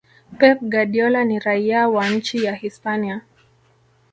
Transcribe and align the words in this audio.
Pep 0.39 0.59
Guardiola 0.61 1.23
ni 1.23 1.39
raia 1.39 1.87
wa 1.87 2.09
nchi 2.09 2.43
ya 2.43 2.55
Hispania 2.55 3.21